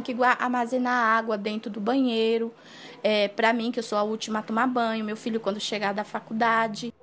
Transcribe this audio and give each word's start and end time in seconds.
tenho 0.00 0.02
que 0.02 0.24
armazenar 0.24 1.18
água 1.18 1.36
dentro 1.36 1.70
do 1.70 1.80
banheiro. 1.80 2.52
É, 3.02 3.28
para 3.28 3.52
mim, 3.52 3.70
que 3.70 3.78
eu 3.78 3.82
sou 3.82 3.98
a 3.98 4.02
última 4.02 4.38
a 4.38 4.42
tomar 4.42 4.66
banho, 4.66 5.04
meu 5.04 5.16
filho 5.16 5.40
quando 5.40 5.60
chegar 5.60 5.92
da 5.92 6.04
faculdade. 6.04 6.94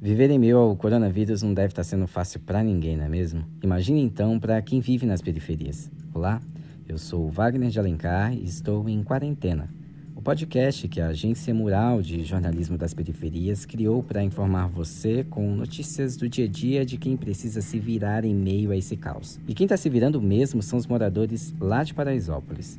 Viver 0.00 0.30
em 0.30 0.38
meio 0.38 0.58
ao 0.58 0.76
coronavírus 0.76 1.42
não 1.42 1.54
deve 1.54 1.68
estar 1.68 1.82
sendo 1.82 2.06
fácil 2.06 2.40
para 2.40 2.62
ninguém, 2.62 2.96
não 2.96 3.06
é 3.06 3.08
mesmo? 3.08 3.44
Imagine 3.62 4.02
então 4.02 4.38
para 4.38 4.60
quem 4.62 4.80
vive 4.80 5.06
nas 5.06 5.22
periferias. 5.22 5.90
Olá, 6.14 6.40
eu 6.86 6.98
sou 6.98 7.28
Wagner 7.30 7.70
de 7.70 7.78
Alencar 7.78 8.32
e 8.32 8.44
estou 8.44 8.88
em 8.88 9.02
quarentena. 9.02 9.68
O 10.16 10.22
podcast 10.22 10.88
que 10.88 10.98
a 10.98 11.08
Agência 11.08 11.52
Mural 11.52 12.00
de 12.00 12.24
Jornalismo 12.24 12.78
das 12.78 12.94
Periferias 12.94 13.66
criou 13.66 14.02
para 14.02 14.24
informar 14.24 14.66
você 14.66 15.22
com 15.28 15.54
notícias 15.54 16.16
do 16.16 16.26
dia 16.26 16.46
a 16.46 16.48
dia 16.48 16.86
de 16.86 16.96
quem 16.96 17.18
precisa 17.18 17.60
se 17.60 17.78
virar 17.78 18.24
em 18.24 18.34
meio 18.34 18.70
a 18.70 18.76
esse 18.76 18.96
caos. 18.96 19.38
E 19.46 19.52
quem 19.52 19.66
está 19.66 19.76
se 19.76 19.90
virando 19.90 20.20
mesmo 20.20 20.62
são 20.62 20.78
os 20.78 20.86
moradores 20.86 21.54
lá 21.60 21.84
de 21.84 21.92
Paraisópolis. 21.92 22.78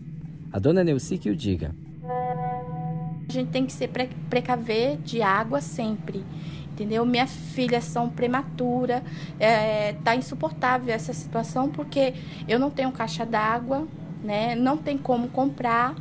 A 0.51 0.57
dona 0.57 0.83
Neuci 0.83 1.19
que 1.19 1.29
o 1.29 1.35
diga. 1.35 1.75
A 2.03 3.31
gente 3.31 3.51
tem 3.51 3.67
que 3.67 3.71
se 3.71 3.87
precaver 4.29 4.97
de 4.97 5.21
água 5.21 5.61
sempre 5.61 6.25
entendeu? 6.71 7.03
Minha 7.07 7.25
filha 7.25 7.81
são 7.81 8.07
prematura, 8.07 9.01
é, 9.39 9.93
tá 10.03 10.15
insuportável 10.15 10.93
essa 10.93 11.11
situação 11.11 11.69
porque 11.69 12.13
eu 12.47 12.59
não 12.59 12.69
tenho 12.69 12.91
caixa 12.91 13.25
d'água, 13.25 13.87
né? 14.23 14.55
Não 14.55 14.77
tem 14.77 14.97
como 14.97 15.29
comprar 15.29 15.95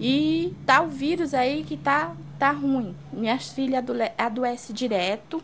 e 0.00 0.54
tá 0.66 0.82
o 0.82 0.88
vírus 0.88 1.34
aí 1.34 1.64
que 1.64 1.76
tá 1.76 2.14
tá 2.38 2.50
ruim. 2.50 2.94
Minha 3.12 3.38
filha 3.38 3.84
adoece 4.18 4.72
direto. 4.72 5.40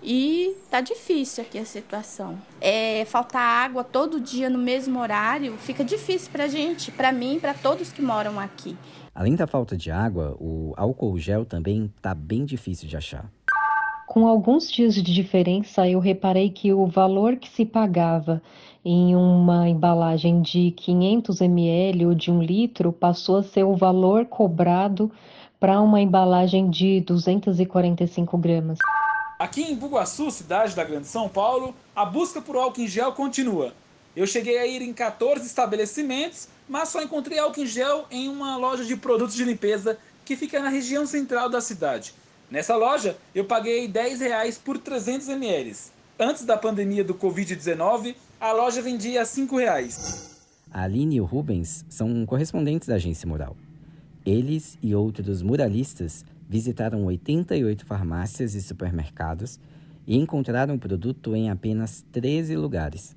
E 0.00 0.54
tá 0.70 0.80
difícil 0.80 1.42
aqui 1.42 1.58
a 1.58 1.64
situação. 1.64 2.38
É, 2.60 3.04
faltar 3.06 3.42
água 3.42 3.82
todo 3.82 4.20
dia 4.20 4.48
no 4.48 4.58
mesmo 4.58 5.00
horário 5.00 5.56
fica 5.58 5.84
difícil 5.84 6.30
pra 6.30 6.46
gente, 6.46 6.92
pra 6.92 7.10
mim, 7.10 7.40
para 7.40 7.52
todos 7.52 7.90
que 7.90 8.00
moram 8.00 8.38
aqui. 8.38 8.76
Além 9.12 9.34
da 9.34 9.48
falta 9.48 9.76
de 9.76 9.90
água, 9.90 10.36
o 10.38 10.72
álcool 10.76 11.18
gel 11.18 11.44
também 11.44 11.92
tá 12.00 12.14
bem 12.14 12.44
difícil 12.44 12.88
de 12.88 12.96
achar. 12.96 13.28
Com 14.08 14.26
alguns 14.26 14.72
dias 14.72 14.94
de 14.94 15.02
diferença, 15.02 15.86
eu 15.86 15.98
reparei 15.98 16.48
que 16.48 16.72
o 16.72 16.86
valor 16.86 17.36
que 17.36 17.46
se 17.46 17.66
pagava 17.66 18.40
em 18.82 19.14
uma 19.14 19.68
embalagem 19.68 20.40
de 20.40 20.70
500 20.70 21.42
ml 21.42 22.06
ou 22.06 22.14
de 22.14 22.30
um 22.30 22.42
litro 22.42 22.90
passou 22.90 23.36
a 23.36 23.42
ser 23.42 23.64
o 23.64 23.76
valor 23.76 24.24
cobrado 24.24 25.12
para 25.60 25.78
uma 25.82 26.00
embalagem 26.00 26.70
de 26.70 27.02
245 27.02 28.38
gramas. 28.38 28.78
Aqui 29.38 29.60
em 29.60 29.76
Bugaçu, 29.76 30.30
cidade 30.30 30.74
da 30.74 30.84
Grande 30.84 31.06
São 31.06 31.28
Paulo, 31.28 31.74
a 31.94 32.06
busca 32.06 32.40
por 32.40 32.56
álcool 32.56 32.80
em 32.80 32.88
gel 32.88 33.12
continua. 33.12 33.74
Eu 34.16 34.26
cheguei 34.26 34.56
a 34.58 34.66
ir 34.66 34.80
em 34.80 34.94
14 34.94 35.44
estabelecimentos, 35.44 36.48
mas 36.66 36.88
só 36.88 37.02
encontrei 37.02 37.38
álcool 37.38 37.60
em 37.60 37.66
gel 37.66 38.06
em 38.10 38.30
uma 38.30 38.56
loja 38.56 38.86
de 38.86 38.96
produtos 38.96 39.34
de 39.34 39.44
limpeza 39.44 39.98
que 40.24 40.34
fica 40.34 40.62
na 40.62 40.70
região 40.70 41.04
central 41.06 41.50
da 41.50 41.60
cidade. 41.60 42.14
Nessa 42.50 42.76
loja, 42.76 43.14
eu 43.34 43.44
paguei 43.44 43.86
10 43.86 44.20
reais 44.20 44.56
por 44.56 44.78
300 44.78 45.28
ml. 45.28 45.76
Antes 46.18 46.46
da 46.46 46.56
pandemia 46.56 47.04
do 47.04 47.14
Covid-19, 47.14 48.14
a 48.40 48.52
loja 48.52 48.80
vendia 48.80 49.22
5 49.24 49.58
reais. 49.58 50.38
A 50.70 50.82
Aline 50.82 51.16
e 51.16 51.20
o 51.20 51.26
Rubens 51.26 51.84
são 51.90 52.24
correspondentes 52.24 52.88
da 52.88 52.94
agência 52.94 53.28
Mural. 53.28 53.54
Eles 54.24 54.78
e 54.82 54.94
outros 54.94 55.42
muralistas 55.42 56.24
visitaram 56.48 57.04
88 57.04 57.84
farmácias 57.84 58.54
e 58.54 58.62
supermercados 58.62 59.60
e 60.06 60.16
encontraram 60.16 60.74
o 60.74 60.78
produto 60.78 61.36
em 61.36 61.50
apenas 61.50 62.02
13 62.12 62.56
lugares. 62.56 63.14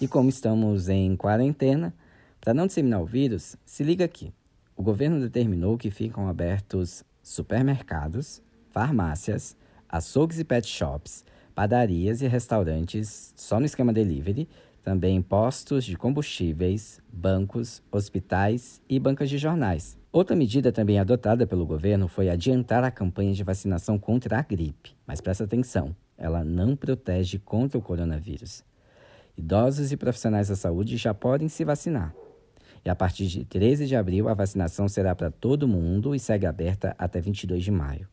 E 0.00 0.06
como 0.06 0.28
estamos 0.28 0.88
em 0.88 1.16
quarentena, 1.16 1.92
para 2.40 2.54
não 2.54 2.68
disseminar 2.68 3.02
o 3.02 3.06
vírus, 3.06 3.56
se 3.66 3.82
liga 3.82 4.04
aqui. 4.04 4.32
O 4.76 4.84
governo 4.84 5.20
determinou 5.20 5.76
que 5.76 5.90
ficam 5.90 6.28
abertos 6.28 7.04
supermercados, 7.22 8.42
farmácias, 8.70 9.56
açougues 9.88 10.38
e 10.38 10.44
pet 10.44 10.66
shops, 10.66 11.24
padarias 11.54 12.22
e 12.22 12.28
restaurantes 12.28 13.32
só 13.36 13.58
no 13.58 13.66
esquema 13.66 13.92
delivery, 13.92 14.48
também 14.82 15.20
postos 15.20 15.84
de 15.84 15.96
combustíveis, 15.96 17.00
bancos, 17.12 17.82
hospitais 17.92 18.80
e 18.88 18.98
bancas 18.98 19.28
de 19.28 19.36
jornais. 19.36 19.98
Outra 20.12 20.34
medida 20.34 20.72
também 20.72 20.98
adotada 20.98 21.46
pelo 21.46 21.66
governo 21.66 22.08
foi 22.08 22.28
adiantar 22.28 22.82
a 22.82 22.90
campanha 22.90 23.32
de 23.32 23.44
vacinação 23.44 23.98
contra 23.98 24.38
a 24.38 24.42
gripe. 24.42 24.96
Mas 25.06 25.20
presta 25.20 25.44
atenção, 25.44 25.94
ela 26.16 26.42
não 26.42 26.74
protege 26.74 27.38
contra 27.38 27.78
o 27.78 27.82
coronavírus. 27.82 28.64
Idosos 29.36 29.92
e 29.92 29.96
profissionais 29.96 30.48
da 30.48 30.56
saúde 30.56 30.96
já 30.96 31.14
podem 31.14 31.48
se 31.48 31.64
vacinar. 31.64 32.14
E 32.84 32.88
a 32.88 32.94
partir 32.94 33.26
de 33.26 33.44
13 33.44 33.86
de 33.86 33.94
abril, 33.94 34.28
a 34.28 34.34
vacinação 34.34 34.88
será 34.88 35.14
para 35.14 35.30
todo 35.30 35.68
mundo 35.68 36.14
e 36.14 36.18
segue 36.18 36.46
aberta 36.46 36.94
até 36.98 37.20
22 37.20 37.62
de 37.62 37.70
maio. 37.70 38.08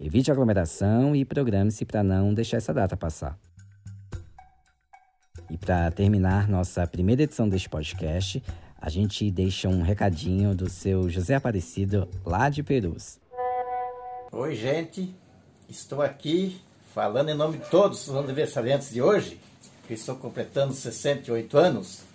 Evite 0.00 0.30
aglomeração 0.30 1.14
e 1.14 1.24
programe-se 1.24 1.84
para 1.84 2.02
não 2.02 2.32
deixar 2.32 2.56
essa 2.56 2.72
data 2.72 2.96
passar. 2.96 3.38
E 5.50 5.58
para 5.58 5.90
terminar 5.90 6.48
nossa 6.48 6.86
primeira 6.86 7.22
edição 7.22 7.48
deste 7.48 7.68
podcast, 7.68 8.42
a 8.80 8.88
gente 8.88 9.30
deixa 9.30 9.68
um 9.68 9.82
recadinho 9.82 10.54
do 10.54 10.68
seu 10.68 11.08
José 11.08 11.34
Aparecido, 11.34 12.08
lá 12.24 12.48
de 12.48 12.62
Perus. 12.62 13.18
Oi, 14.32 14.54
gente. 14.54 15.14
Estou 15.68 16.02
aqui 16.02 16.60
falando 16.94 17.28
em 17.28 17.34
nome 17.34 17.58
de 17.58 17.70
todos 17.70 18.08
os 18.08 18.14
aniversariantes 18.14 18.90
de 18.90 19.00
hoje, 19.00 19.38
que 19.86 19.94
estou 19.94 20.16
completando 20.16 20.72
68 20.72 21.56
anos 21.58 22.13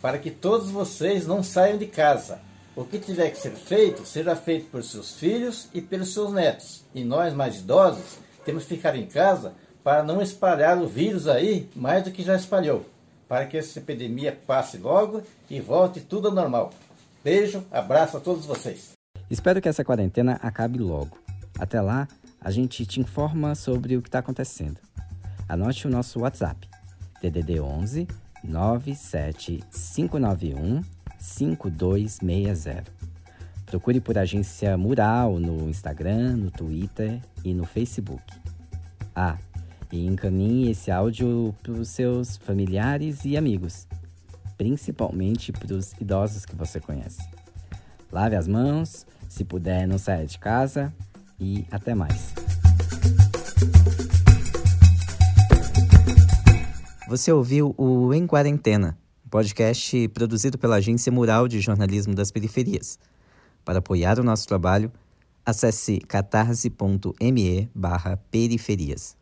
para 0.00 0.18
que 0.18 0.30
todos 0.30 0.70
vocês 0.70 1.26
não 1.26 1.42
saiam 1.42 1.78
de 1.78 1.86
casa. 1.86 2.40
O 2.74 2.84
que 2.84 2.98
tiver 2.98 3.30
que 3.30 3.38
ser 3.38 3.52
feito, 3.52 4.06
será 4.06 4.34
feito 4.34 4.70
por 4.70 4.82
seus 4.82 5.14
filhos 5.14 5.68
e 5.74 5.80
pelos 5.80 6.14
seus 6.14 6.32
netos. 6.32 6.84
E 6.94 7.04
nós, 7.04 7.34
mais 7.34 7.58
idosos, 7.58 8.18
temos 8.44 8.64
que 8.64 8.76
ficar 8.76 8.96
em 8.96 9.06
casa 9.06 9.52
para 9.82 10.02
não 10.02 10.22
espalhar 10.22 10.78
o 10.78 10.86
vírus 10.86 11.26
aí 11.26 11.68
mais 11.74 12.04
do 12.04 12.10
que 12.10 12.22
já 12.22 12.36
espalhou. 12.36 12.86
Para 13.28 13.46
que 13.46 13.56
essa 13.56 13.78
epidemia 13.78 14.36
passe 14.46 14.78
logo 14.78 15.22
e 15.48 15.60
volte 15.60 16.00
tudo 16.00 16.28
ao 16.28 16.34
normal. 16.34 16.70
Beijo, 17.22 17.64
abraço 17.70 18.16
a 18.16 18.20
todos 18.20 18.46
vocês. 18.46 18.92
Espero 19.30 19.60
que 19.60 19.68
essa 19.68 19.84
quarentena 19.84 20.38
acabe 20.42 20.78
logo. 20.78 21.18
Até 21.58 21.80
lá, 21.80 22.08
a 22.40 22.50
gente 22.50 22.86
te 22.86 23.00
informa 23.00 23.54
sobre 23.54 23.96
o 23.96 24.02
que 24.02 24.08
está 24.08 24.20
acontecendo. 24.20 24.78
Anote 25.48 25.86
o 25.86 25.90
nosso 25.90 26.20
WhatsApp: 26.20 26.68
DDD 27.20 27.60
11 27.60 28.08
97591 28.44 30.82
5260. 31.18 32.84
Procure 33.66 34.00
por 34.00 34.16
Agência 34.18 34.76
Mural 34.76 35.38
no 35.38 35.68
Instagram, 35.68 36.36
no 36.36 36.50
Twitter 36.50 37.20
e 37.44 37.54
no 37.54 37.64
Facebook. 37.64 38.24
Ah, 39.14 39.38
e 39.92 40.06
encaminhe 40.06 40.70
esse 40.70 40.90
áudio 40.90 41.54
para 41.62 41.72
os 41.72 41.88
seus 41.88 42.36
familiares 42.36 43.24
e 43.24 43.36
amigos, 43.36 43.86
principalmente 44.56 45.52
para 45.52 45.74
os 45.74 45.92
idosos 46.00 46.44
que 46.44 46.56
você 46.56 46.80
conhece. 46.80 47.22
Lave 48.10 48.36
as 48.36 48.48
mãos, 48.48 49.06
se 49.28 49.44
puder, 49.44 49.86
não 49.86 49.98
saia 49.98 50.26
de 50.26 50.38
casa 50.38 50.92
e 51.38 51.64
até 51.70 51.94
mais. 51.94 52.59
Você 57.10 57.32
ouviu 57.32 57.74
o 57.76 58.14
Em 58.14 58.24
Quarentena, 58.24 58.96
podcast 59.28 60.06
produzido 60.10 60.56
pela 60.56 60.76
Agência 60.76 61.10
Mural 61.10 61.48
de 61.48 61.60
Jornalismo 61.60 62.14
das 62.14 62.30
Periferias. 62.30 63.00
Para 63.64 63.80
apoiar 63.80 64.20
o 64.20 64.22
nosso 64.22 64.46
trabalho, 64.46 64.92
acesse 65.44 65.98
catarse.me 65.98 67.68
periferias. 68.30 69.16